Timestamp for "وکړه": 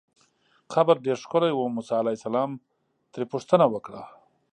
3.69-4.01